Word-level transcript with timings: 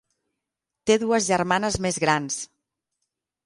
Té 0.91 0.95
dues 1.03 1.29
germanes 1.33 1.79
més 1.87 2.03
grans. 2.07 2.41